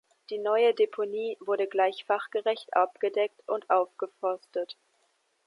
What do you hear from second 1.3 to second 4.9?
wurde gleich fachgerecht abgedeckt und aufgeforstet.